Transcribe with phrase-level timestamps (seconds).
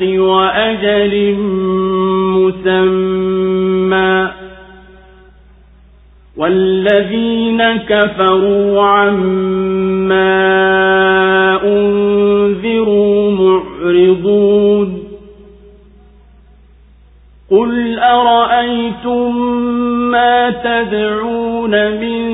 [0.00, 1.34] الحق وأجل
[2.26, 4.32] مسمى
[6.36, 10.32] والذين كفروا عما
[11.64, 15.03] أنذروا معرضون
[17.50, 19.36] قل أرأيتم
[20.10, 22.24] ما تدعون من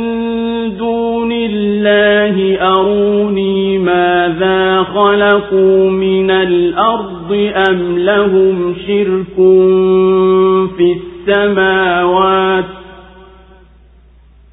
[0.76, 9.34] دون الله أروني ماذا خلقوا من الأرض أم لهم شرك
[10.76, 12.64] في السماوات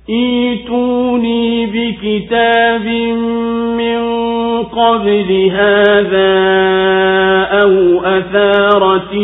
[0.10, 2.86] إيتوني بكتاب
[3.78, 4.17] من
[4.78, 6.34] قبل هذا
[7.62, 9.16] أو أثارة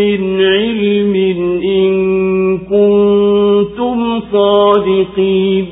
[0.00, 1.14] من علم
[1.64, 1.92] إن
[2.58, 5.66] كنتم صادقين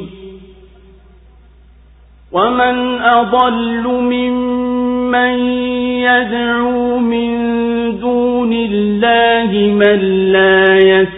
[2.33, 5.39] ومن أضل ممن
[5.99, 7.31] يدعو من
[8.01, 9.99] دون الله من
[10.33, 11.18] لا يسر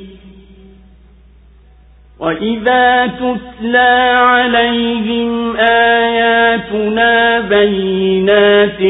[2.21, 8.81] وَإِذَا تُتْلَى عَلَيْهِمْ آيَاتُنَا بَيِّنَاتٍ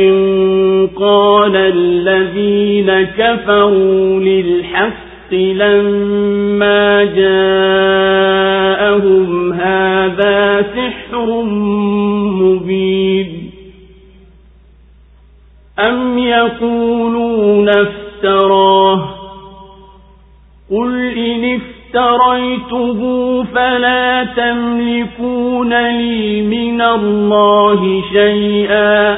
[0.95, 11.41] قَالَ الَّذِينَ كَفَرُوا لِلْحَقِّ لَمَّا جَاءَهُمْ هَذَا سِحْرٌ
[12.43, 13.51] مُبِينٌ
[15.79, 19.15] أَمْ يَقُولُونَ افْتَرَاهُ
[20.71, 21.59] قُلْ إِنِ
[21.95, 22.99] اشتريته
[23.55, 29.17] فلا تملكون لي من الله شيئا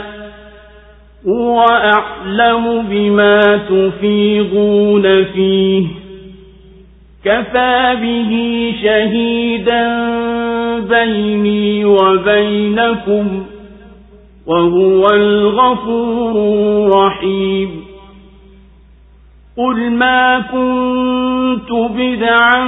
[1.25, 5.83] وأعلم بما تفيضون فيه
[7.25, 8.29] كفى به
[8.83, 10.09] شهيدا
[10.79, 13.27] بيني وبينكم
[14.47, 17.83] وهو الغفور الرحيم
[19.57, 21.02] قل ما كنت
[21.53, 22.63] كنت بدعا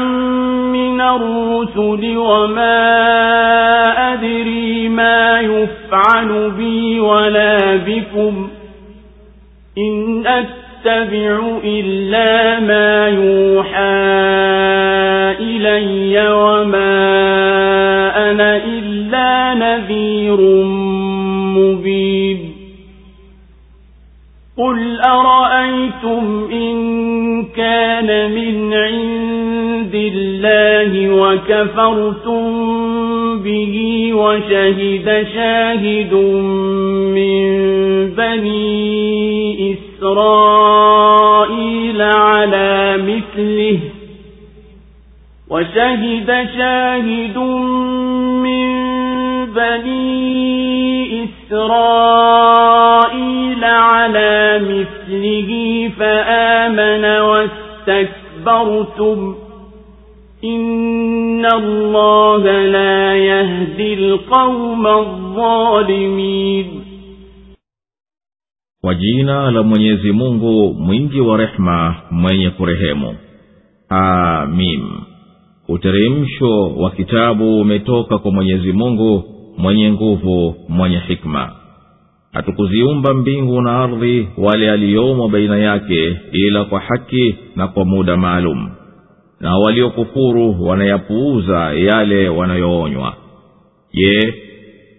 [0.73, 3.03] من الرسل وما
[4.13, 8.47] أدري ما يفعل بي ولا بكم
[9.77, 14.05] إن أتبع إلا ما يوحى
[15.45, 16.97] إلي وما
[18.31, 20.41] أنا إلا نذير
[21.57, 22.24] مبين
[24.57, 26.75] قل أرأيتم إن
[27.43, 32.55] كان من عند الله وكفرتم
[33.39, 33.75] به
[34.13, 36.13] وشهد شاهد
[37.15, 37.43] من
[38.17, 43.79] بني إسرائيل على مثله
[45.49, 47.37] وشهد شاهد
[48.43, 48.67] من
[49.45, 50.84] بني
[51.47, 55.49] إسرائيل على مثله
[55.99, 59.19] فآمن واستكبرتم
[60.43, 62.43] إن الله
[62.75, 66.67] لا يهدي القوم الظالمين
[68.83, 73.15] kwa jina la mwenyezi mungu mwingi wa rehma mwenye kurehemu
[73.89, 74.91] amim
[75.69, 81.51] uteremsho wa kitabu umetoka kwa mwenyezi mungu mwenye nguvu mwenye hikma
[82.33, 88.69] hatukuziumba mbingu na ardhi wale aliyomo baina yake ila kwa haki na kwa muda maalum
[89.39, 93.13] na waliokufuru wanayapuuza yale wanayoonywa
[93.93, 94.33] je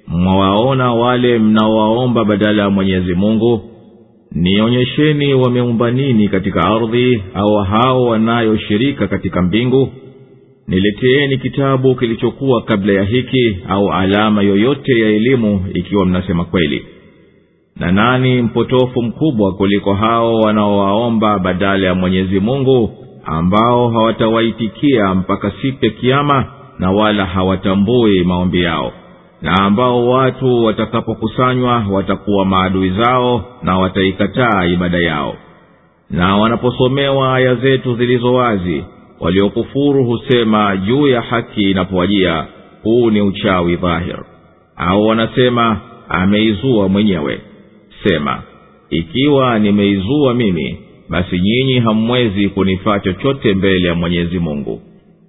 [0.08, 3.62] mwawaona wale mnaowaomba badala ya mwenyezi mungu
[4.32, 9.88] nionyesheni wameumba nini katika ardhi au hao wanayoshirika katika mbingu
[10.68, 16.84] nileteeni kitabu kilichokuwa kabla ya hiki au alama yoyote ya elimu ikiwa mnasema kweli
[17.76, 22.90] na nani mpotofu mkubwa kuliko hao wanaowaomba badala ya mwenyezi mungu
[23.24, 26.44] ambao hawatawaitikia mpaka siku ya kiama
[26.78, 28.92] na wala hawatambui maombi yao
[29.42, 35.36] na ambao watu watakapokusanywa watakuwa maadui zao na wataikataa ibada yao
[36.10, 38.84] na wanaposomewa aya zetu zilizo wazi
[39.20, 42.46] waliokufuru husema juu ya haki inapowajia
[42.82, 44.24] huu ni uchawi dhahir
[44.76, 47.40] au wanasema ameizua mwenyewe
[48.04, 48.42] sema
[48.90, 50.78] ikiwa nimeizua mimi
[51.08, 54.80] basi nyinyi hamwezi kunifaa chochote mbele ya mwenyezi mungu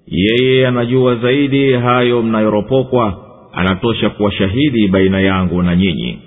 [0.08, 3.14] yeye anajua zaidi hayo mnayoropokwa
[3.54, 6.20] anatosha kuwa shahidi baina yangu na nyinyi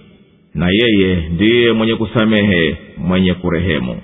[0.55, 4.01] na yeye ndiye mwenye kusamehe mwenye kurehemu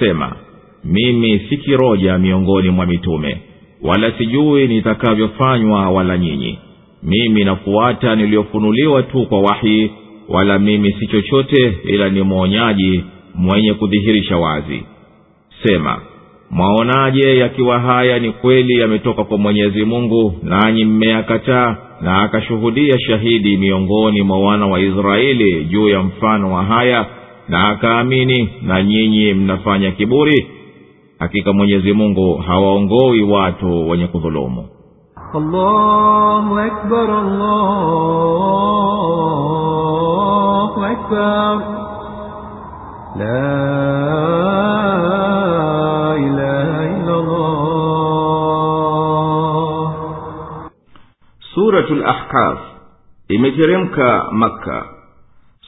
[0.00, 0.36] sema
[0.84, 3.38] mimi si kiroja miongoni mwa mitume
[3.82, 6.58] wala sijui nitakavyofanywa wala nyinyi
[7.02, 9.90] mimi nafuata niliyofunuliwa tu kwa wahi
[10.28, 14.82] wala mimi si chochote ila ni mwonyaji mwenye kudhihirisha wazi
[15.64, 16.00] sema
[16.50, 24.22] mwaonaje yakiwa haya ni kweli yametoka kwa mwenyezi mungu nanyi mmeyakataa na akashuhudia shahidi miongoni
[24.22, 27.06] mwa wana wa israeli juu ya mfano wa haya
[27.48, 30.46] na akaamini na nyinyi mnafanya kiburi
[31.18, 34.68] hakika mwenyezi mungu hawaongoi watu wenye kudhulumu
[35.34, 36.58] allahu
[52.28, 52.58] akbar,
[53.28, 54.95] imeteremka makka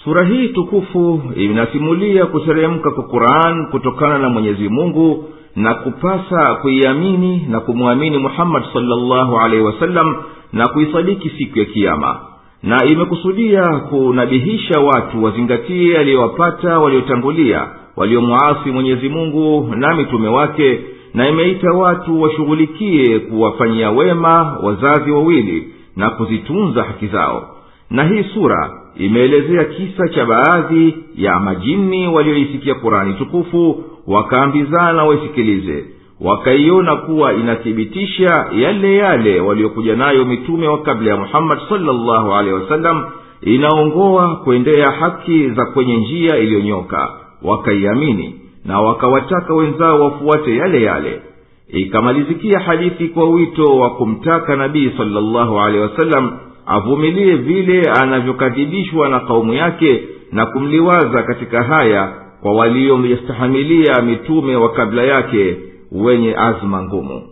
[0.04, 5.24] sura hii tukufu inasimulia kuseremka kwa quran kutokana na mwenyezi mungu
[5.56, 10.16] na kupasa kuiamini na kumwamini muhammadi salllahu alaihi wasallam
[10.52, 12.20] na kuisadiki siku ya kiama
[12.62, 17.66] na imekusudia kunabihisha watu wazingatie yaliyowapata waliotangulia
[17.96, 20.80] waliomwasi mwenyezi mungu na mitume wake
[21.14, 27.48] na imeita watu washughulikie kuwafanyia wema wazazi wawili na kuzitunza haki zao
[27.90, 35.84] na hii sura imeelezea kisa cha baadhi ya majini walioisikia kurani tukufu wakaambizana waisikilize
[36.20, 43.04] wakaiona kuwa inathibitisha yale yale waliokuja nayo mitume wa kabla ya muhammadi salllahu alehi wasallam
[43.42, 47.08] inaongoa kuendea haki za kwenye njia iliyonyoka
[47.42, 48.34] wakaiamini
[48.64, 51.20] na wakawataka wenzao wafuate yale yale
[51.68, 56.30] ikamalizikia hadithi kwa wito wa kumtaka nabii salllahu alehi wasallam
[56.68, 62.12] avumilie vile anavyokadhibishwa na kaumu yake na kumliwaza katika haya
[62.42, 65.56] kwa waliomstahamilia mitume wa kabla yake
[65.92, 67.22] wenye azma ngumu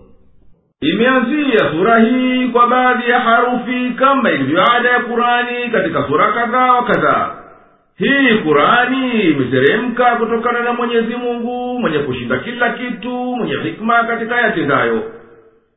[0.80, 6.82] imeanzia sura hii kwa baadhi ya harufi kama ilivyoada ya kurani katika sura kadhaa wa
[6.84, 7.30] kadhaa
[7.96, 15.02] hii kurani imeteremka kutokana na mwenyezi mungu mwenye kushinda kila kitu mwenye hikma katika yatendayo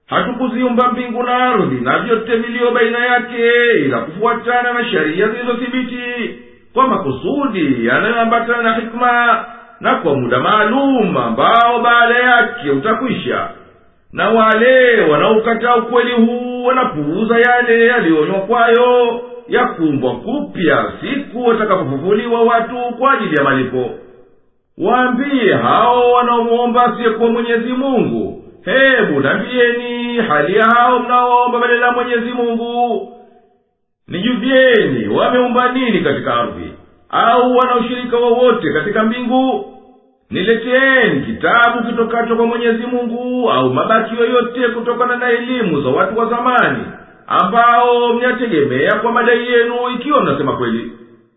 [0.09, 3.43] hatukuziumba mbingu na ardhi na vyote vilio baina yake
[3.75, 6.03] ila kufuatana na sheria zilizothibiti
[6.73, 9.45] kwa makusudi yanayoambatana na hikma
[9.79, 13.47] na kwa muda maalum ambao baada yake utakwisha
[14.13, 22.75] na wale wanaokataa ukweli huu wanapuuza yale yalionywa kwayo ya kuumbwa kupya siku watakapofufuliwa watu
[22.97, 23.89] kwa ajili ya malipo
[24.77, 32.31] waambie hao wanaomwomba asiyekuwa mwenyezi mungu hebu nambiyeni hali ya hao mnaoomba badala ya mwenyezi
[32.31, 33.09] mungu
[34.07, 36.73] nijuvieni wameumba nini katika ardhi
[37.09, 39.65] au wana ushirika wowote katika mbingu
[40.29, 46.25] nileteni kitabu kitokacho kwa mwenyezi mungu au mabaki yoyote kutokana na elimu za watu wa
[46.25, 46.83] zamani
[47.27, 50.91] ambao mnategemea kwa madai yenu ikiwa mnasema kweli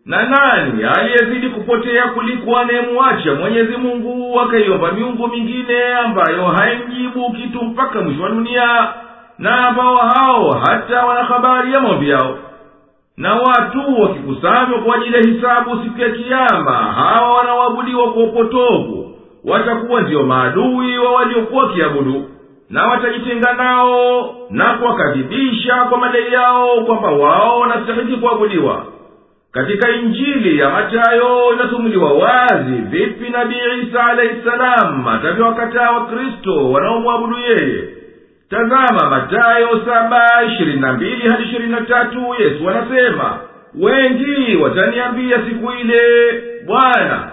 [0.06, 8.00] na nani aliyezidi kupotea kuliko anayemwacha mwenyezi mungu akaiomba miungu mingine ambayo haimjibu kitu mpaka
[8.00, 8.88] mwisho wa dunia
[9.38, 12.38] na ambao hao hata wana habari ya maombi yao
[13.16, 20.00] na watu wakikusanywa kwa ajili ya hisabu siku ya kiama hawa wanaoabudiwa kwa upotovu watakuwa
[20.00, 22.24] ndiyo maadui wa waliokuwa wakiabudu
[22.70, 29.01] na watajitenga nao na kuwakadhibisha kwa madai yao kwamba wao wanastahiki kuabudiwa kwa
[29.52, 37.84] katika injili ya matayo inasumuliwa wazi vipi nabii isa alahi salamu atavyowakataa wakristo wanaomwabudu yeye
[38.50, 43.38] tazama matayo saba ishirini na mbili hadi ishirini na tatu yesu anasema
[43.80, 46.00] wengi wataniambia siku ile
[46.66, 47.28] bwana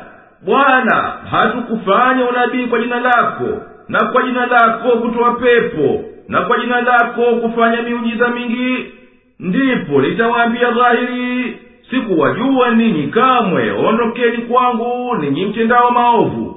[0.45, 0.95] bwana
[1.31, 3.47] hatukufanya unabii kwa jina lako
[3.89, 8.85] na kwa jina lako kutoa pepo na kwa jina lako kufanya miujiza mingi
[9.39, 11.59] ndipo nitawaambia dhahiri
[11.89, 16.55] sikuwajua ninyi kamwe ondokeni kwangu ninyi mtendao maovu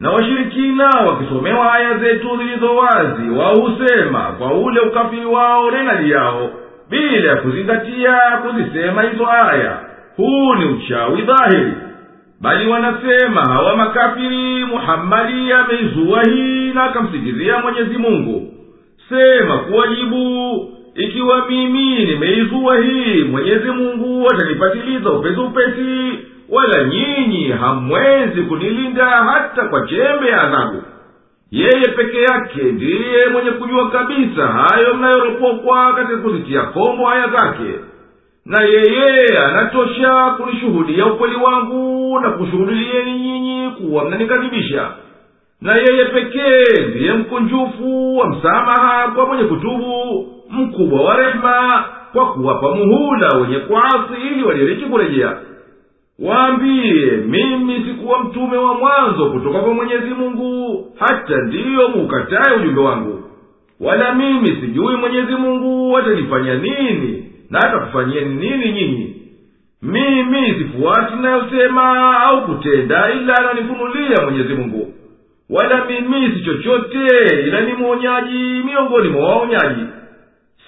[0.00, 3.72] na washirikina wakisomewa aya zetu zilizo wazi wao
[4.38, 6.50] kwa ule ukafiri wao nenali yao
[6.90, 9.78] bila ya kuzingatia kuzisema hizo aya
[10.16, 11.72] huu ni uchawi dhahiri
[12.40, 18.52] bali wanasema hawa makafiri muhammadi ameizuwa hii na akamsikizia mwenyezi mungu
[19.08, 29.04] sema kuwajibu ikiwa mimi nimeizua hii mwenyezi mungu atanipatiliza upesi upesi wala nyinyi hamwezi kunilinda
[29.06, 30.82] hata kwa chembe ya adhabu
[31.50, 37.74] yeye peke yake ndiye mwenye kujua kabisa hayo mnayoropokwa katika kuzitia kombo haya zake
[38.44, 44.88] na yeye anatosha kunishuhudia ukweli wangu na kushuhudilieni nyinyi kuwa mnanikadhibisha
[45.60, 50.26] na yeye pekee ndiye mkunjufu wa msamaha kwa mwenye kutubu
[50.56, 55.36] mkubwa wa rehema kwa kuwapa muhula wenye kwasi ili wadiriki kurejea
[56.24, 63.22] waambiye mimi sikuwa mtume wa mwanzo kutoka kwa mwenyezi mungu hata ndiyo muukataye ujumbe wangu
[63.80, 69.16] wala mimi sijui mwenyezi mungu atanifanya nini na atakufanyieni nini nyinyi
[69.82, 74.92] mimi sifuati nayosema au kutenda ila ananifunulia mwenyezi mungu
[75.50, 76.98] wala mimi si chochote
[77.46, 79.82] ila ni mwonyaji miongoni mwa waonyaji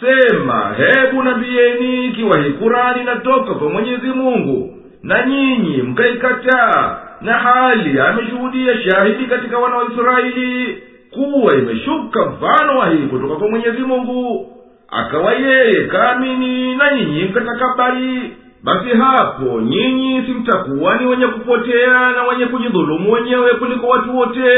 [0.01, 8.01] sema hebu nabieni ikiwa hii kurani inatoka kwa mwenyezi mungu na nyinyi mkaikataa na hali
[8.01, 14.53] ameshuhudia shahidi katika wana wa israeli kuwa imeshuka mfano wa hii kutoka kwa mwenyezi mungu
[14.91, 22.47] akawa yeye kaamini na nyinyi mkatakabari basi hapo nyinyi simtakuwa ni wenye kupotea na wenye
[22.47, 24.55] kujidhulumu wenyewe kuliko watu wote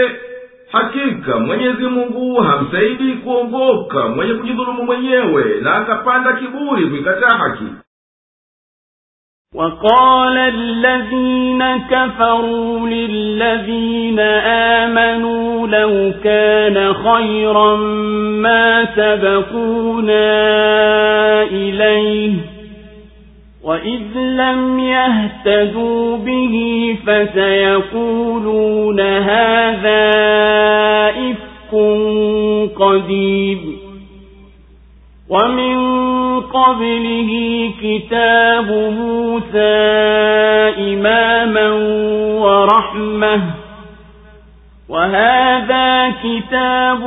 [0.73, 7.65] hakika mwenyezi mungu hamsaidi kuongoka mwenye kujidhulumu mwenyewe na akapanda kiburi kuikataa haki
[9.55, 14.19] وقال الذين كفروا للذين
[14.81, 17.77] آمنوا لو كان خيرا
[18.43, 20.25] ما سبقونا
[21.45, 22.50] إليه
[23.71, 26.55] وإذ لم يهتدوا به
[27.07, 30.11] فسيقولون هذا
[31.11, 31.79] إفك
[32.81, 33.77] قديم
[35.29, 35.77] ومن
[36.41, 37.31] قبله
[37.83, 39.79] كتاب موسى
[40.95, 41.71] إماما
[42.41, 43.60] ورحمة
[44.91, 47.01] وهذا كتاب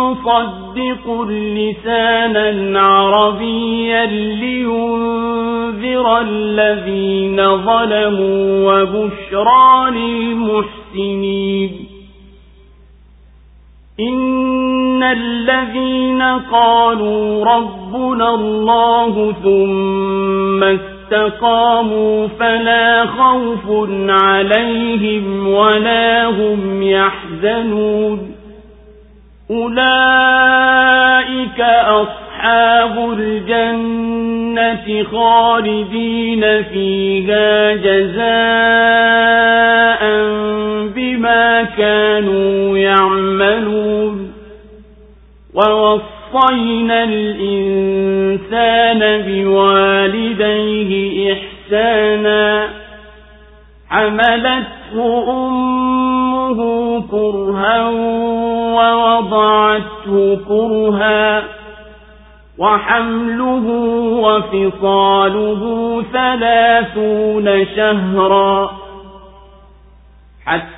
[0.00, 11.72] مصدق لسانا عربيا لينذر الذين ظلموا وبشرى للمحسنين
[14.00, 28.32] إن الذين قالوا ربنا الله ثم استقاموا وَاسْتَقَامُوا فَلَا خَوْفٌ عَلَيْهِمْ وَلَا هُمْ يَحْزَنُونَ
[29.50, 39.98] أُولَئِكَ أَصْحَابُ الْجَنَّةِ خَالِدِينَ فِيهَا جَزَاءً
[40.96, 44.32] بِمَا كَانُوا يَعْمَلُونَ
[45.54, 52.68] وَوَصَّى وَصَّيْنَا الْإِنسَانَ بِوَالِدَيْهِ إِحْسَانًا
[53.88, 56.54] حَمَلَتْهُ أُمُّهُ
[57.10, 57.84] كُرْهًا
[58.76, 61.42] وَوَضَعَتْهُ كُرْهًا
[62.58, 63.66] وَحَمْلُهُ
[64.20, 68.70] وَفِصَالُهُ ثَلَاثُونَ شَهْرًا
[70.46, 70.77] حَتَّى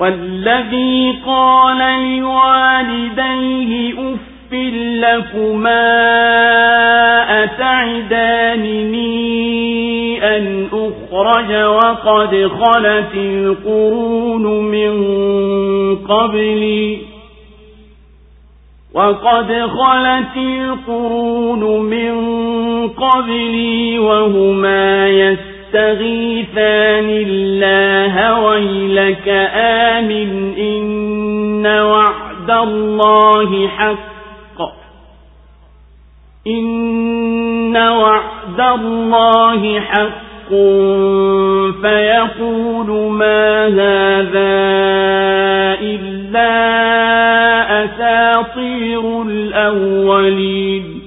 [0.00, 1.78] والذي قال
[2.16, 4.30] لوالديه أف
[4.74, 5.84] لكما
[7.44, 9.08] أتعدانني
[10.38, 14.94] أن أخرج وقد خلت القرون من
[15.98, 16.98] قبلي
[18.94, 22.14] وقد خلت القرون من
[22.88, 34.58] قبلي وهما يسرون يستغيثان الله ويلك آمن إن وعد الله حق
[36.46, 40.50] إن وعد الله حق
[41.82, 44.62] فيقول ما هذا
[45.80, 46.50] إلا
[47.84, 50.99] أساطير الأولين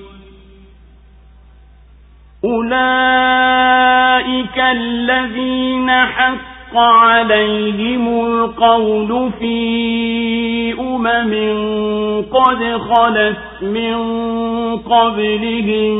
[2.45, 9.57] أولئك الذين حق عليهم القول في
[10.79, 11.33] أمم
[12.31, 13.97] قد خلت من
[14.77, 15.95] قبلهم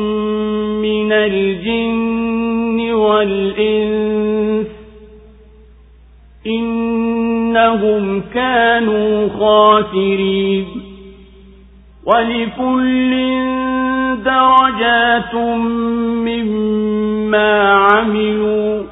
[0.82, 4.68] من الجن والإنس
[6.48, 10.66] إنهم كانوا خاسرين
[12.06, 13.14] ولكل
[14.15, 18.84] درجات مما عملوا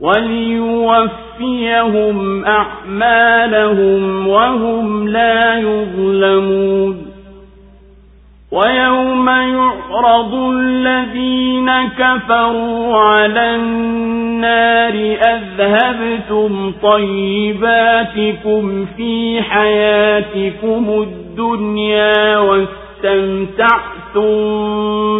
[0.00, 7.06] وليوفيهم أعمالهم وهم لا يظلمون
[8.52, 24.36] ويوم يعرض الذين كفروا على النار أذهبتم طيباتكم في حياتكم الدنيا والسلام استمتعتم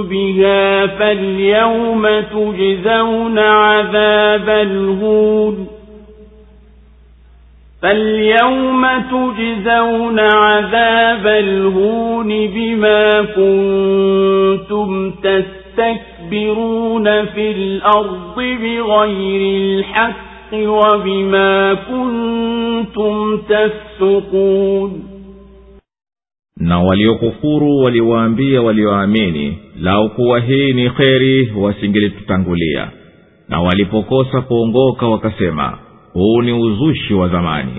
[0.02, 5.68] بها فاليوم تجزون عذاب الهون
[7.82, 25.15] فاليوم تجزون عذاب الهون بما كنتم تستكبرون في الأرض بغير الحق وبما كنتم تفسقون
[26.66, 32.88] na waliokufuru waliwaambia walioamini lau kuwa hii ni kheri wasingilitutangulia
[33.48, 35.78] na walipokosa kuongoka wakasema
[36.12, 37.72] huu ni uzushi wa zamani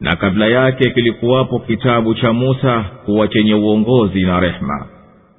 [0.00, 4.86] na kabla yake kilikuwapo kitabu cha musa kuwa chenye uongozi na rehema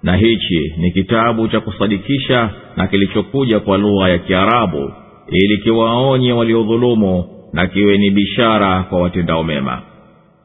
[0.04, 4.92] na hichi ni kitabu cha kusadikisha na kilichokuja kwa lugha ya kiarabu
[5.32, 9.82] ili kiwaonye waliodhulumu na kiwe ni bishara kwa watendao mema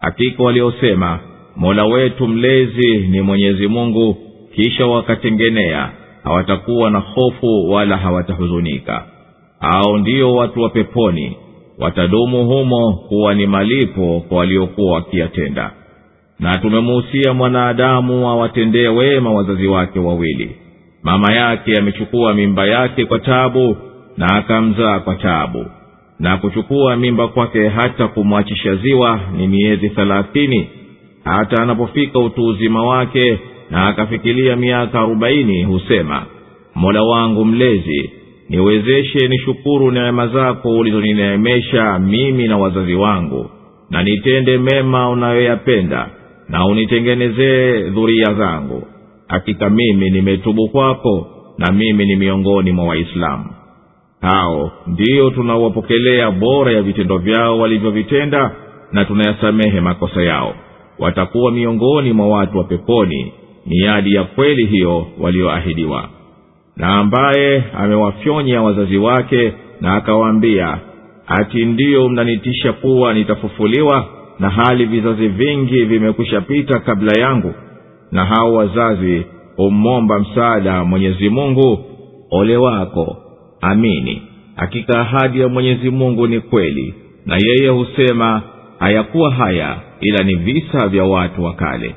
[0.00, 1.18] hakika waliosema
[1.56, 4.16] mola wetu mlezi ni mwenyezi mungu
[4.54, 5.90] kisha wakatengenea
[6.24, 9.04] hawatakuwa na hofu wala hawatahuzunika
[9.60, 11.36] au ndiyo watu wa peponi
[11.78, 15.70] watadumu humo kuwa ni malipo kwa waliokuwa wakiyatenda
[16.40, 20.56] na tumemuhusia mwanadamu awatendee wema wazazi wake wawili
[21.02, 23.76] mama yake amechukua mimba yake kwa tabu
[24.16, 25.66] na akamzaa kwa tabu
[26.18, 30.68] na kuchukua mimba kwake hata kumwachisha ziwa ni miezi thelathini
[31.24, 33.38] hata anapofika utu uzima wake
[33.70, 36.22] na akafikilia miaka arobaini husema
[36.74, 38.10] mola wangu mlezi
[38.48, 43.50] niwezeshe nishukuru neema zako ulizonineemesha mimi na wazazi wangu
[43.90, 46.08] na nitende mema unayoyapenda
[46.48, 48.82] na unitengenezee dhuria zangu
[49.28, 51.26] hakika mimi nimetubu kwako
[51.58, 53.44] na mimi ni miongoni mwa waislamu
[54.20, 58.54] hao ndiyo tunawapokelea bora ya vitendo vyao walivyovitenda
[58.92, 60.54] na tunayasamehe makosa yao
[61.02, 63.32] watakuwa miongoni mwa watu wa peponi
[63.66, 66.08] miadi ya kweli hiyo walioahidiwa
[66.76, 70.78] na ambaye amewafyonya wazazi wake na akawaambia
[71.26, 74.06] ati ndiyo mnanitisha kuwa nitafufuliwa
[74.38, 77.54] na hali vizazi vingi vimekwishapita kabla yangu
[78.12, 79.22] na hao wazazi
[79.56, 81.78] hummomba msaada mwenyezi mungu
[82.30, 83.16] ole wako
[83.60, 84.22] amini
[84.56, 86.94] hakika ahadi ya mwenyezi mungu ni kweli
[87.26, 88.42] na yeye husema
[88.82, 91.94] hayakuwa haya ila ni visa vya watu wa kale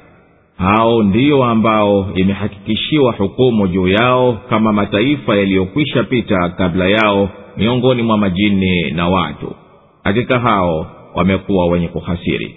[0.57, 8.17] hao ndiyo ambao imehakikishiwa hukumu juu yao kama mataifa yaliyokwisha pita kabla yao miongoni mwa
[8.17, 9.55] majini na watu
[10.03, 12.55] hakika hao wamekuwa wenye kuhasiri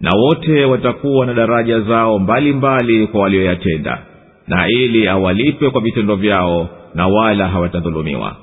[0.00, 4.02] na wote watakuwa na daraja zao mbalimbali mbali kwa walioyatenda
[4.48, 8.36] na ili awalipe kwa vitendo vyao na wala hawatadhulumiwa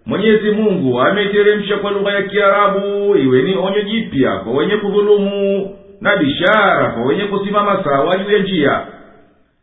[0.06, 5.70] mwenyezi mungu ameiteremsha kwa lugha ya kiarabu iwe ni onyo jipya kwa wenye kudhulumu
[6.02, 8.82] na bishara kwa wenye kusimama sawa juu ya njia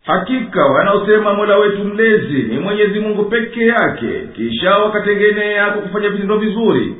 [0.06, 6.36] hakika wanaosema mola wetu mlezi ni mwenyezi mungu peke yake kisha wakatengenea kwa kufanya vitendo
[6.36, 6.94] vizuri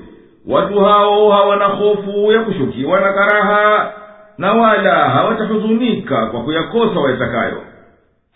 [0.47, 3.93] watu hao hawana hofu ya kushukiwa na karaha
[4.39, 7.63] na wala hawatahuzunika kwa kuyakosa wayatakayo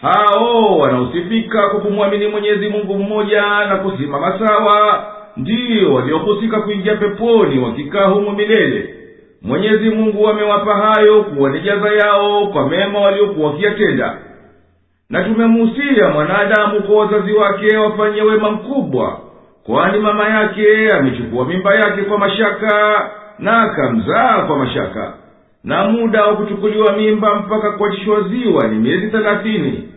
[0.01, 5.05] hao wanaosifika kwa kumwamini mwenyezi mungu mmoja na kusimama sawa
[5.37, 8.95] ndiyo waliohusika kuingia peponi wakikaa humo milele
[9.43, 14.19] mwenyezi mungu amewapa hayo kuwa ni jaza yao kwa mema waliokuwa wakiyatenda
[15.11, 19.21] na tumemuhusia mwanadamu kwa wazazi wake wafanye wema mkubwa
[19.67, 25.15] kwani mama yake amechukua mimba yake kwa mashaka na akamzaa kwa mashaka
[25.65, 29.89] na muda wa kuchukuliwa mimba mpaka kuachishwa ziwa ni miezi thelathini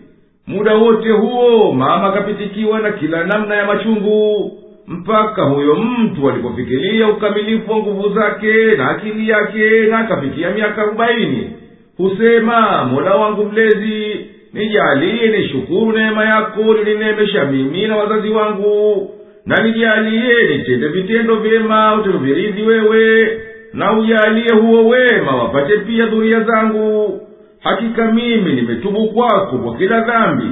[0.47, 4.51] muda wote huo mama akapitikiwa na kila namna ya machungu
[4.87, 11.49] mpaka huyo mtu alipofikilia ukamilifu wa nguvu zake na akili yake na akafikia miaka arobaini
[11.97, 19.09] husema mola wangu mlezi nijalie nishukuru neema yako ulinineemesha mimi na wazazi wangu
[19.49, 23.39] na nijalie nitende vitendo vyema utavyoviridhi wewe
[23.73, 27.21] na ujaliye huo wema wapate pia dhuria zangu
[27.59, 30.47] hakika mimi nimetubu kwako kwa kila dhambi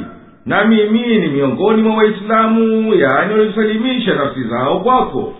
[0.46, 5.34] na mimi ni miongoni mwa waislamu yaani walizosalimisha nafsi zao kwako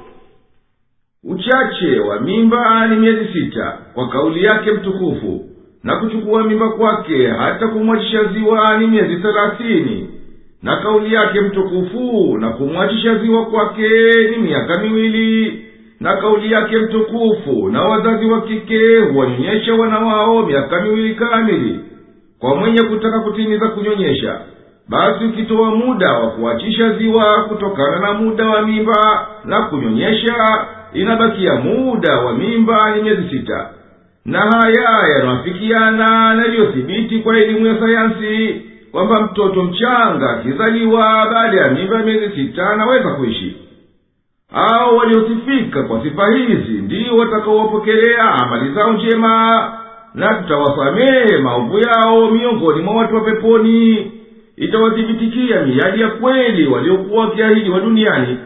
[1.24, 5.46] uchache wa mimba ni miezi sita kwa kauli yake mtukufu
[5.84, 10.08] na kuchukua mimba kwake hata kumwachisha ziwa ni miezi thelathini
[10.64, 13.88] na kauli yake mtukufu na kumwachisha ziwa kwake
[14.32, 15.64] ni miaka miwili
[16.00, 21.80] na kauli yake mtukufu na wazazi wa kike huwanyonyesha wana wao miaka miwili kamili
[22.40, 24.42] kwa mwenye kutaka kutimiza kunyonyesha
[24.90, 30.36] basi ukitowa muda wa kuachisha ziwa kutokana na muda wa mimba na kunyonyesha
[30.94, 33.70] inabakia muda wa mimba ni miezi sita
[34.26, 38.62] na haya yanawafikiana na yaliyothibiti kwa elimu ya sayansi
[38.98, 43.56] kwamba mtoto mchanga akizaliwa baada ya mimba ya miezi sita anaweza kuishi
[44.54, 49.74] au waliosifika kwa sifa hizi ndio watakaowapokelea amali zao njema
[50.14, 54.12] na tutawasamehe maovu yao miongoni mwa watu wa peponi
[54.56, 58.38] itawathibitikia miadi ya kweli waliokuwa wakiahidiwa duniani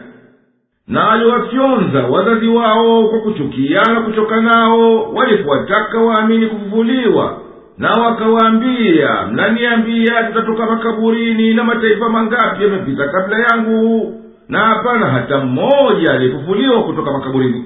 [0.88, 7.38] na aliwafyonza wazazi wao kwa kuchukia na kuchoka nao walipowataka waamini kufufuliwa
[7.82, 14.14] na wakawaambia mnaniambia tutatoka makaburini na mataifa mangapi yamepita kabla yangu
[14.48, 17.64] na hapana hata mmoja aliyefufuliwa kutoka makaburini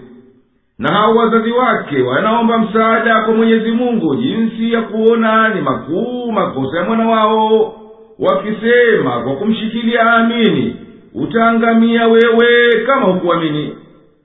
[0.79, 6.79] na hao wazazi wake wanaomba msaada kwa mwenyezi mungu jinsi ya kuona ni makuu makosa
[6.79, 7.75] ya mwana wao
[8.19, 10.77] wakisema kwa kumshikilia amini
[11.15, 13.75] utaangamia wewe kama hukuamini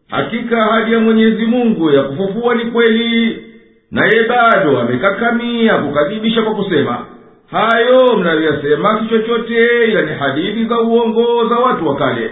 [0.10, 3.51] hakika hadi ya mwenyezi mungu ya kufufua ni kweli
[3.92, 7.06] naye bado amekakamia kukadhibisha kwa kusema
[7.52, 12.32] hayo mnayoyasema si chochote ila ni hadithi za uongo za watu wa kale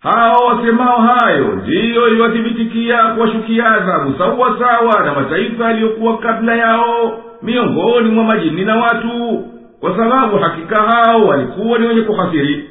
[0.00, 8.24] hawo wasemao hayo ndiyo iliwathibitikia kuwashukia adhabu sawasawa na mataifa yaliyokuwa kabla yao miongoni mwa
[8.24, 9.44] majini na watu
[9.80, 12.70] kwa sababu hakika hao walikuwa ni wenye kuhasiri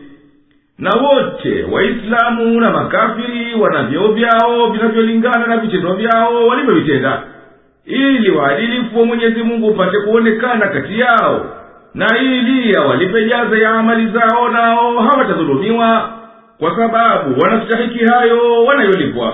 [0.80, 7.24] na wote waislamu na makafiri wana vyeo vyao vinavyolingana na vitendo vyao walivyovitenda
[7.88, 11.46] ili waadilifu wa mwenyezi mungu upate kuonekana kati yao
[11.94, 16.10] na ili awalipe jaza ya amali zao nao hawatadhulumiwa
[16.60, 19.34] kwa sababu wanastahiki hayo wanayolipwa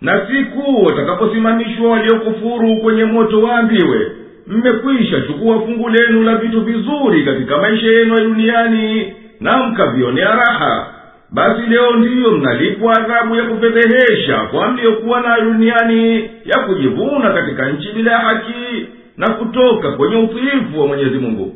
[0.00, 4.12] na siku watakaposimamishwa waliokufuru kwenye moto waambiwe
[4.46, 10.91] mmekwisha chukua fungu lenu la vitu vizuri katika maisha yenu ya duniani na mkavionea raha
[11.32, 17.92] basi leo ndiyo mnalipwa adhabu ya kufedhehesha kwa mliyokuwa na duniani ya kujivuna katika nchi
[17.92, 21.54] bila haki na kutoka kwenye utiifu wa mwenyezi mungu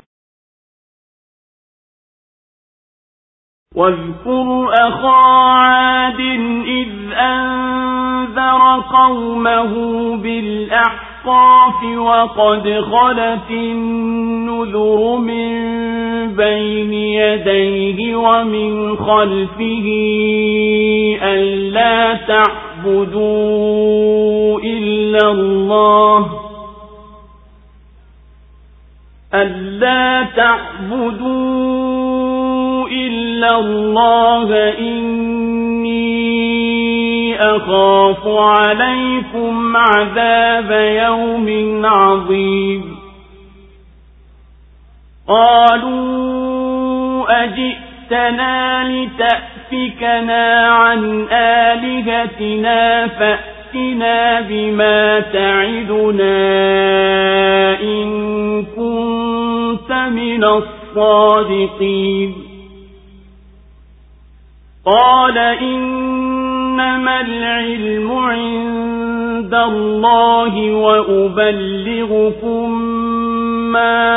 [3.76, 6.20] واذكر أخا عاد
[6.66, 9.72] إذ أنذر قومه
[10.16, 12.62] بالأحقاف وقد
[12.92, 15.75] خلت النذر من
[16.36, 19.84] بين يديه ومن خلفه
[21.22, 26.26] ألا تعبدوا إلا الله
[29.34, 35.96] ألا تعبدوا إلا الله إني
[37.42, 41.46] أخاف عليكم عذاب يوم
[41.86, 42.95] عظيم
[45.28, 46.24] قالوا
[47.44, 56.66] أجئتنا لتأفكنا عن آلهتنا فأتنا بما تعدنا
[57.82, 58.16] إن
[58.76, 62.34] كنت من الصادقين
[64.86, 72.96] قال إنما العلم عند الله وأبلغكم
[73.76, 74.16] ما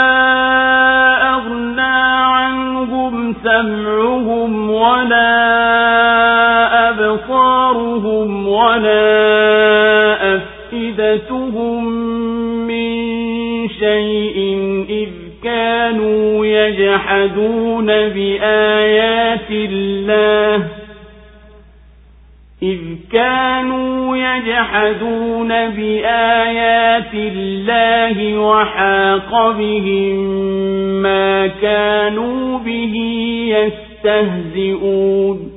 [1.34, 5.22] أغنى عنهم سمعهم ولا
[6.90, 9.15] أبصارهم ولا
[16.96, 20.68] يجحدون بآيات الله
[22.64, 22.78] إذ
[23.12, 30.18] كانوا يجحدون بآيات الله وحاق بهم
[31.02, 32.94] ما كانوا به
[33.50, 35.52] يستهزئون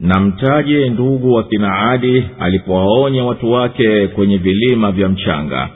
[0.00, 1.96] na mtaje ndugu wa kina
[2.40, 5.68] alipowaonya watu wake kwenye vilima vya mchanga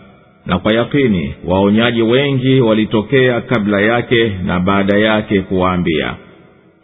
[0.47, 6.17] na kwa yakini waonyaji wengi walitokea kabla yake na baada yake kuwaambia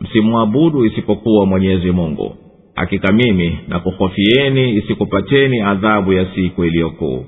[0.01, 2.37] msimwabudu isipokuwa mwenyezi mungu
[2.75, 3.81] hakika mimi na
[4.77, 7.25] isikupateni adhabu ya siku iliyokuu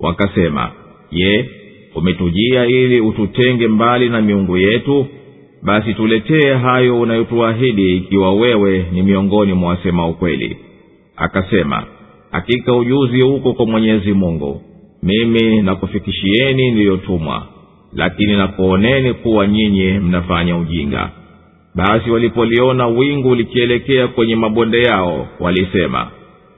[0.00, 0.70] wakasema
[1.12, 1.50] je
[1.94, 5.06] umetujia ili ututenge mbali na miungu yetu
[5.62, 10.56] basi tuletee hayo unayotuahidi ikiwa wewe ni miongoni mwa wasema ukweli
[11.16, 11.84] akasema
[12.30, 14.60] hakika ujuzi uko kwa mwenyezi mungu
[15.02, 17.46] mimi nakufikishieni niliyotumwa
[17.94, 21.10] lakini nakuoneni kuwa nyinyi mnafanya ujinga
[21.74, 26.08] basi walipoliona wingu likielekea kwenye mabonde yao walisema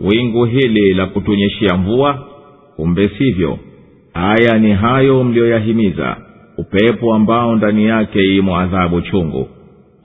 [0.00, 2.26] wingu hili la kutunyeshia mvua
[2.76, 3.58] kumbe sivyo
[4.14, 6.16] haya ni hayo mliyoyahimiza
[6.58, 9.48] upepo ambao ndani yake imo adhabu chungu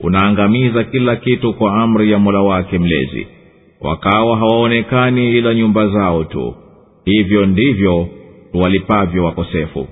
[0.00, 3.26] unaangamiza kila kitu kwa amri ya mola wake mlezi
[3.80, 6.54] wakawa hawaonekani ila nyumba zao tu
[7.04, 8.08] hivyo ndivyo
[8.52, 9.88] tuwalipavyo wakosefu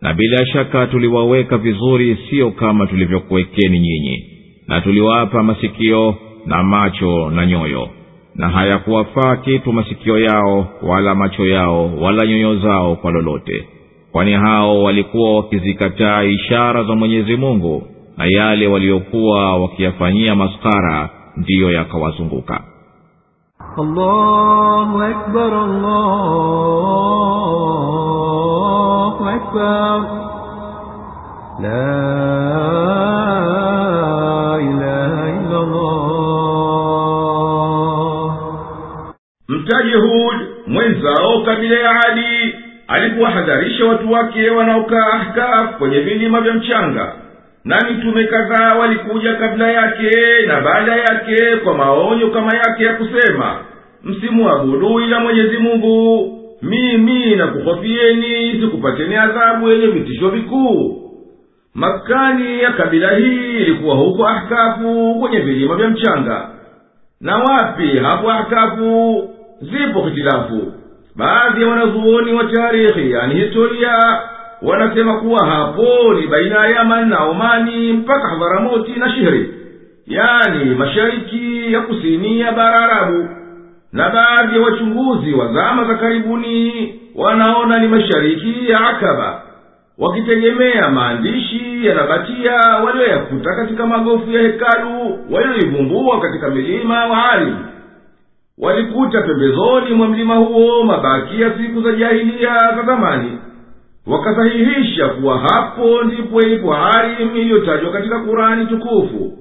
[0.00, 4.24] na bila shaka tuliwaweka vizuri siyo kama tulivyokuwekeni nyinyi
[4.68, 6.14] na tuliwapa masikio
[6.46, 7.88] na macho na nyoyo
[8.34, 13.64] na hayakuwafaa kitu masikio yao wala macho yao wala nyoyo zao kwa lolote
[14.12, 17.82] kwani hao walikuwa wakizikataa ishara za mwenyezi mungu
[18.16, 22.64] na yale waliokuwa wakiyafanyia maskara ndiyo yakawazunguka
[23.80, 25.78] الله أكبر الله
[29.36, 29.96] أكبر
[31.62, 32.00] لا
[34.58, 35.98] إله إلا الله
[39.48, 42.54] mtaji hud mwenzao kabila ya adi
[42.88, 47.12] alikuwahadharisha watu wake wanaokaa ahkaf kwenye vilima vya mchanga
[47.64, 50.10] na mitume kadhaa walikuja kabla yake
[50.46, 53.56] na baada yake kwa maonyo kama yake ya kusema
[54.04, 56.28] msimuabudu ila mwenyezi mungu
[56.62, 61.02] mimi nakuhofieni sikupateni adhabu yenye vitisho vikuu
[61.74, 66.48] makani ya kabila hii ilikuwa huko ahkafu kwenye vilima vya mchanga
[67.20, 69.28] na wapi hapo ahkafu
[69.60, 70.72] zipo hitilafu
[71.16, 74.20] baadhi ya wanazuoni wa tarikhi yani historia
[74.62, 75.86] wanasema kuwa hapo
[76.20, 79.54] ni baina ya yaman na omani mpaka hadharamoti na shihri
[80.06, 83.28] yani mashariki ya kusini ya bara arabu
[83.92, 89.42] na baadhi ya wachunguzi wa zama za karibuni wanaona ni mashariki ya akaba
[89.98, 92.52] wakitegemea maandishi ya nabatia
[92.86, 97.52] walioyakuta katika magofu ya hekalu walioivumbua katika milima waali
[98.58, 103.38] walikuta pembezoni mwa mlima huo mabaki ya siku za jahiliya za zamani
[104.06, 109.32] wakasahihisha kuwa hapo ndipo ilipo harim iliyotajwa katika kurani tukufu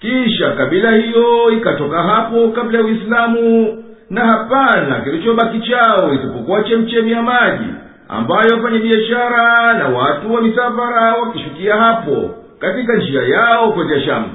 [0.00, 3.74] kisha kabila hiyo ikatoka hapo kabla ya uislamu
[4.10, 7.64] na hapana kilichobaki chao isipokuwa chemchemi ya maji
[8.08, 14.28] ambayo biashara na watu wa misafara wakishukia hapo katika njia yao kwenda shamu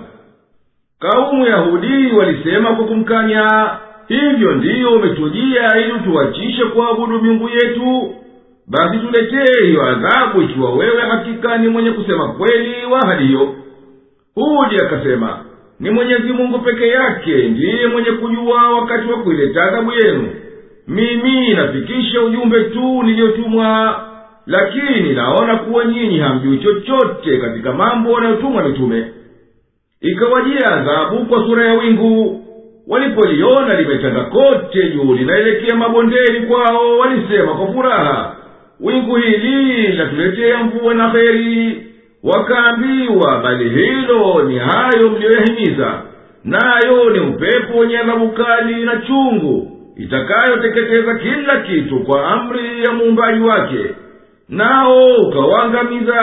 [1.00, 3.70] kaumu yahudi walisema kwa kumkanya
[4.08, 8.16] hivyo ndiyo umetujia ili utuwachishe kuabudu miungu yetu
[8.68, 13.56] basi tuletee hiyo adhabu ikiwa wewe hakika ni mwenye kusema kweli wa hadi hiyo
[14.36, 15.38] hudi akasema
[15.80, 20.30] ni mwenyezi mungu peke yake ndiye mwenye kujua wakati wa kuileta adhabu yenu
[20.88, 24.00] mimi nafikisha ujumbe tu niliyotumwa
[24.46, 29.08] lakini naona kuwa nyinyi hamjui chochote katika mambo wanayotumwa mitume
[30.02, 32.42] ikawajia adhabu kwa sura ya wingu
[32.88, 38.36] walipoliona limetanda kote juu linaelekea mabondeni kwao walisema kwa furaha
[38.80, 41.82] wingu hili linatuletea mvua na heri
[42.26, 46.02] wakaambiwa bali hilo ni hayo mliyoyahimiza
[46.44, 53.44] nayo ni upepo wenye adhabu kali na chungu itakayoteketeza kila kitu kwa amri ya muumbaji
[53.44, 53.86] wake
[54.50, 56.16] nao ukawangamiza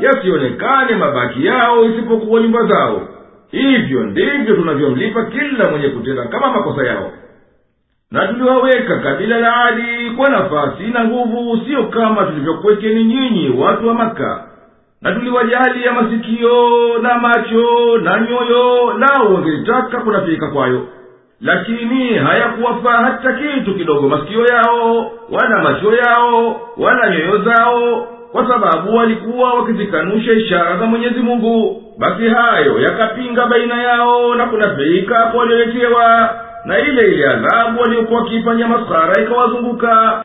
[0.00, 3.08] yasionekane mabaki yao isipokuwa nyumba zao
[3.50, 7.12] hivyo ndivyo tunavyomlipa kila mwenye kutenda kama makosa yao
[8.10, 13.94] na tuliwaweka kabila la adi kwa nafasi na nguvu sio kama tulivyokuwekeni nyinyi watu wa
[13.94, 14.46] maka
[15.02, 15.10] na
[15.84, 20.80] ya masikio na macho na nyoyo nao wangelitaka kunafika kwayo
[21.40, 28.96] lakini hayakuwafaa hata kitu kidogo masikio yao wala macho yao wala nyoyo zao kwa sababu
[28.96, 36.34] walikuwa wakizikanusha ishara za mwenyezi mungu basi hayo yakapinga baina yao na kunafika kwa walioletewa
[36.66, 40.24] na ile ile adhabu waliokuwa wakiifanya masara ikawazunguka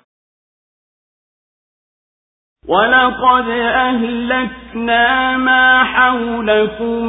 [2.71, 7.05] ولقد أهلكنا ما حولكم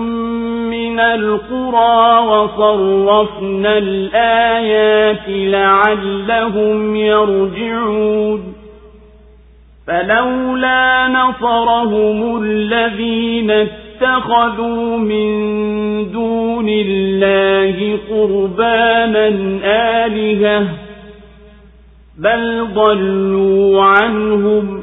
[0.70, 5.22] من القرى وصرفنا الآيات
[5.52, 8.54] لعلهم يرجعون
[9.86, 15.28] فلولا نصرهم الذين اتخذوا من
[16.12, 19.28] دون الله قربانا
[20.06, 20.68] آلهة
[22.18, 24.82] بل ضلوا عنهم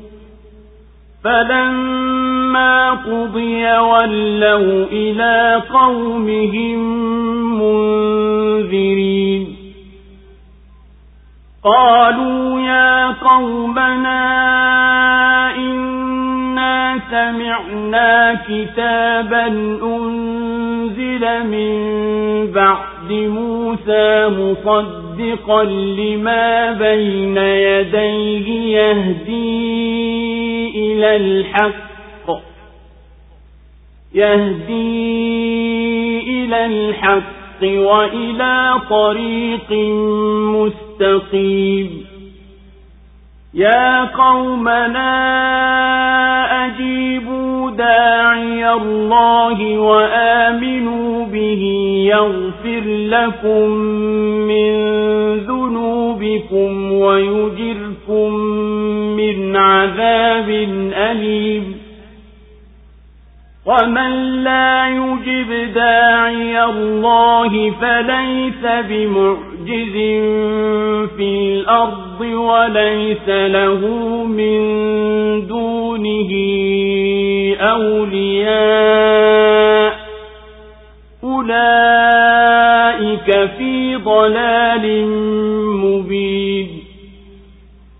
[1.23, 6.79] فلما قضي ولوا إلى قومهم
[7.59, 9.55] منذرين
[11.63, 14.25] قالوا يا قومنا
[15.55, 19.45] إنا سمعنا كتابا
[19.83, 21.91] أنزل من
[22.51, 30.40] بعد موسى مصدقا لما بين يديه يهدي
[30.75, 32.41] إلى الحق
[34.13, 34.73] يهدي
[36.21, 39.71] إلى الحق وإلى طريق
[41.01, 41.89] مستقيم
[43.53, 45.21] يا قومنا
[46.65, 51.61] أجيبوا داعي الله وآمنوا به
[52.11, 53.67] يغفر لكم
[54.47, 54.77] من
[55.39, 58.31] ذنوبكم ويجر يُصِبْكُم
[59.17, 60.49] مِّنْ عَذَابٍ
[60.95, 61.81] أَلِيمٍ
[63.65, 69.93] وَمَن لَّا يُجِبْ دَاعِيَ اللَّهِ فَلَيْسَ بِمُعْجِزٍ
[71.17, 73.79] فِي الْأَرْضِ وَلَيْسَ لَهُ
[74.27, 74.57] مِن
[75.47, 76.31] دُونِهِ
[77.59, 79.95] أَوْلِيَاءُ
[81.23, 85.05] أُولَٰئِكَ فِي ضَلَالٍ
[85.65, 86.80] مُّبِينٍ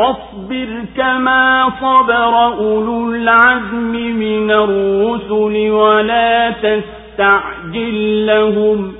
[0.00, 8.92] فاصبر كما صبر أولو العزم من الرسل ولا تستعجل لهم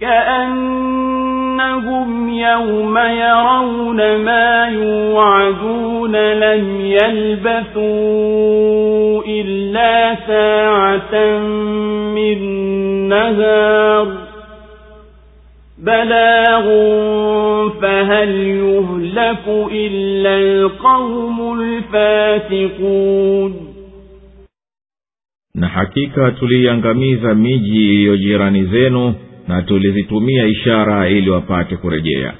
[0.00, 11.28] كأنهم يوم يرون ما يوعدون لم يلبثوا إلا ساعة
[12.14, 12.58] من
[13.08, 14.25] نهار
[15.86, 16.64] بلاغ
[17.82, 23.52] فهل يهلك إلا القوم الفاسقون
[25.56, 29.14] na hakika tuliiangamiza miji iliyo jirani zenu
[29.48, 32.34] na tulizitumia ishara ili wapate kurejea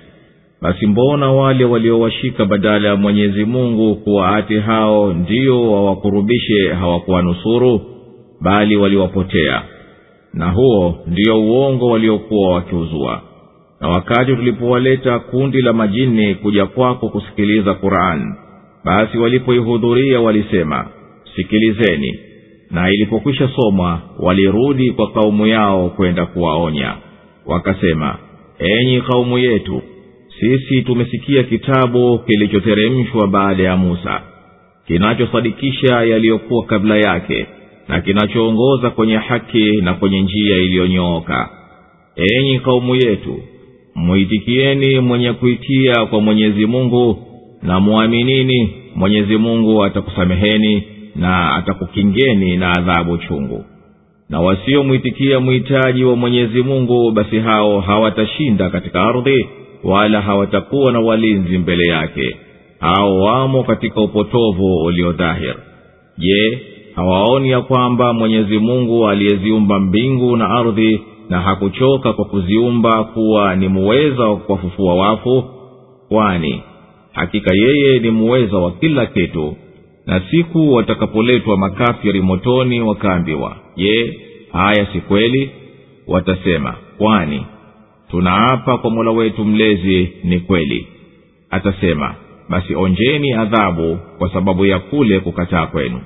[0.62, 7.80] basi mbona wale waliowashika badala ya mwenyezi mungu kuwaati hao ndio wawakurubishe hawakuwanusuru
[8.40, 9.62] bali waliwapotea
[10.34, 13.22] na huo ndio uongo waliokuwa wakiuzua
[13.81, 18.35] na wakati tulipowaleta kundi la majini kuja kwako kusikiliza qurani
[18.85, 20.89] basi walipoihudhuria walisema
[21.37, 22.20] sikilizeni
[22.70, 26.95] na ilipokwisha somwa walirudi kwa kaumu yao kwenda kuwaonya
[27.47, 28.16] wakasema
[28.59, 29.83] enyi kaumu yetu
[30.41, 34.20] sisi tumesikia kitabu kilichoteremshwa baada ya musa
[34.87, 37.47] kinachosadikisha yaliyokuwa kabla yake
[37.89, 41.49] na kinachoongoza kwenye haki na kwenye njia iliyonyooka
[42.39, 43.41] enyi kaumu yetu
[43.97, 47.18] mwitikieni mwenye kuitia kwa mwenyezi mungu
[47.62, 50.82] na mwaminini mwenyezi mungu atakusameheni
[51.16, 53.64] na atakukingeni na adhabu chungu
[54.30, 59.47] na wasiomwitikia mhitaji wa mwenyezi mungu basi hao hawatashinda katika ardhi
[59.84, 62.36] wala hawatakuwa na walinzi mbele yake
[62.80, 65.55] hao wamo katika upotovu uliodhahir
[66.18, 66.59] je
[66.94, 70.99] hawaoni ya kwamba mwenyezi mungu aliyeziumba mbingu na ardhi
[71.29, 75.45] na hakuchoka kwa kuziumba kuwa ni muweza wa kuwafufua wafu
[76.09, 76.62] kwani
[77.12, 79.57] hakika yeye ni muweza wa kila kitu
[80.07, 84.20] na siku watakapoletwa makafiri motoni wakaambiwa je
[84.53, 85.51] haya si kweli
[86.09, 87.47] watasema kwani
[88.11, 90.87] tunaapa kwa mola wetu mlezi ni kweli
[91.51, 92.14] atasema
[92.49, 96.01] basi onjeni adhabu kwa sababu ya kule kukataa kwenu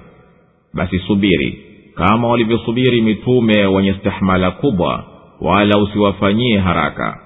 [0.75, 1.59] basi subiri
[1.95, 5.05] kama walivyosubiri mitume wenye stahmala kubwa
[5.41, 7.21] wala usiwafanyie haraka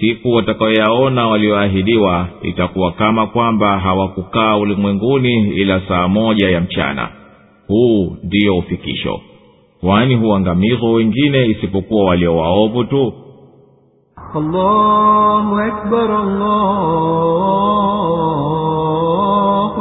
[0.00, 7.08] siku watakayoyaona walioahidiwa itakuwa kama kwamba hawakukaa ulimwenguni ila saa moja ya mchana
[7.68, 9.20] huu ndiyo ufikisho
[9.80, 13.12] kwani huangamizwa wengine isipokuwa waliowaovu tu
[14.36, 17.14] allahu akbar, allahu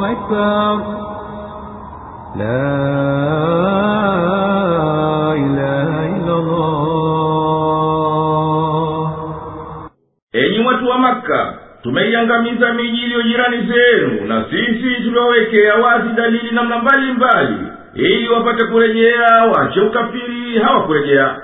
[0.05, 0.87] akbar.
[2.39, 3.52] La
[11.93, 17.55] tumeiangamiza miji iliyo jirani zenu na sisi tuliwawekea wazi dalili namna mbalimbali
[17.95, 21.35] ili wapate kurejea wache ukafiri hawakurejea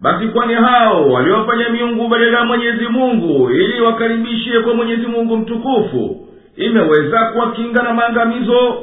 [0.00, 6.28] basi kwani hao waliwafanya miungu badala ya mwenyezi mungu ili wakaribishe kwa mwenyezi mungu mtukufu
[6.56, 8.76] imeweza kuwakinga na maangamizo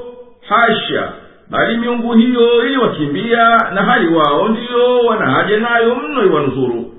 [0.49, 1.09] hasha
[1.49, 6.94] bali miungu hiyo iliwakimbia na hali wao ndiyo wana haja nayo mno iwanusuru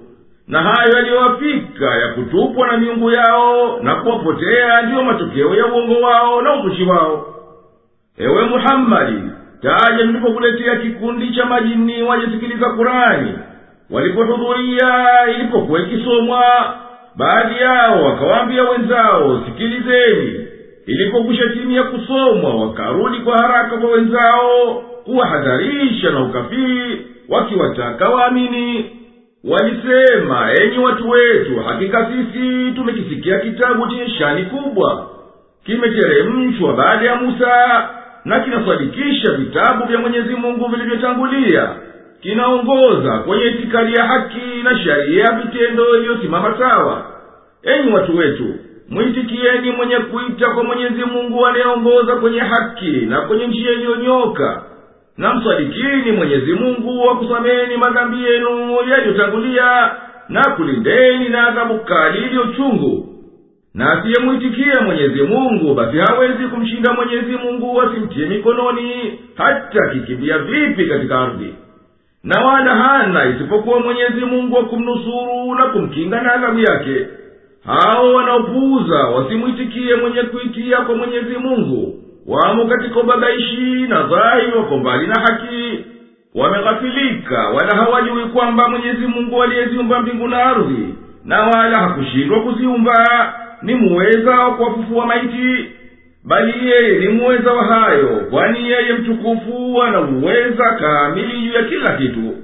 [0.48, 6.42] na hayo yaliyowafika ya kutupwa na miungu yao na kuwapotea ndiyo matokeo ya uongo wao
[6.42, 7.26] na uzushi wao
[8.18, 9.22] ewe muhammadi
[9.62, 13.32] taja mlipokuletea kikundi cha majini wajisikiliza kurani
[13.90, 14.90] walipohudhuria
[15.34, 16.42] ilipokuwa ikisomwa
[17.16, 20.46] baadhi yao wakawaambia wenzao sikilizeni
[20.86, 24.74] ilipokwisha timu ya kusomwa wakarudi kwa haraka kwa wenzao
[25.04, 28.90] kuwahadharisha na ukafiri wakiwataka waamini
[29.46, 35.06] walisema enyi watu wetu hakika sisi tumekisikia kitabu chenye shani kubwa
[35.64, 37.88] kimeteremshwa baada ya musa
[38.24, 41.68] na kinasadikisha vitabu vya mwenyezi mungu vilivyotangulia
[42.20, 47.06] kinaongoza kwenye itikadi ya haki na sharia vitendo iliyosimama sawa
[47.62, 48.54] enyi watu wetu
[48.88, 54.62] mwitikieni mwenye kuita kwa mwenyezi mungu anayeongoza kwenye haki na kwenye njia iliyonyoka
[55.18, 59.92] na mswadikini mwenyezi mungu akusameni madhambi yenu yaliyotangulia
[60.28, 63.08] na kulindeni na adhabu kali iliyochungu
[63.74, 71.18] na asiyemwitikia mwenyezi mungu basi hawezi kumshinda mwenyezi mungu asimtie mikononi hata akikimbia vipi katika
[71.20, 71.54] ardhi
[72.24, 77.06] na wala hana isipokuwa mwenyezi mungu wa kumnusuru na kumkinga na adhabu yake
[77.66, 85.06] hao wanaopuuza wasimwitikie mwenye kuitia kwa mwenyezi mungu wamo katika ubabaishi na dhahiri wako mbali
[85.06, 85.84] na haki
[86.34, 93.74] wameghafilika wala hawajui kwamba mwenyezi mungu aliyeziumba mbingu na ardhi na wala hakushindwa kuziumba ni
[93.74, 95.70] muweza wa kuwafufua maiti
[96.24, 101.96] bali yeye ni muweza wa hayo kwani yeye mtukufu ana uweza kamili juu ya kila
[101.98, 102.34] kitu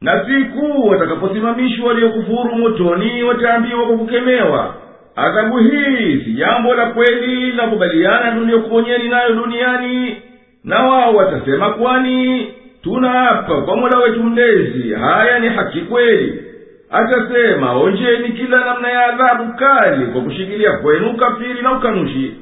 [0.00, 4.74] na siku watakaposimamishwa waliokufuru motoni wataambiwa kwa kukemewa
[5.16, 10.16] adhabu hii si jambo la kweli la kubaliana niliyokuponyeni nayo duniani
[10.64, 12.46] na wao watasema kwani
[12.82, 16.42] tunaapa kwa mola wetu mlezi haya ni haki kweli
[16.90, 22.34] atasema onjeni kila namna ya adhabu kali kwa kushikilia kwenu ukafiri na ukanushi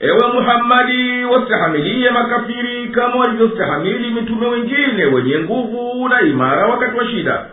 [0.00, 7.46] ewe muhammadi wastahamilie makafiri kama walivyostahimili mitume wengine wenye nguvu na imara wakati wa shida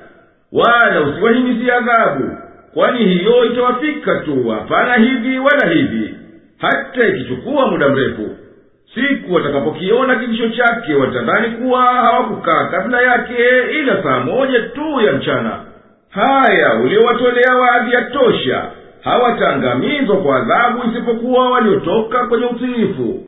[0.52, 2.38] wala usiwahimizie adhabu
[2.78, 6.16] kwani hiyo itawafika tu hapana hivi wala hivi
[6.58, 8.30] hata ikichukua muda mrefu
[8.96, 13.34] siku watakapokiona kitisho chake watadhani kuwa hawakukaa kabla yake
[13.80, 15.60] ila saa moja tu ya mchana
[16.10, 18.66] haya uliowatolea wadhi yatosha
[19.02, 23.28] hawataangamizwa kwa adhabu isipokuwa waliotoka kwenye utiifu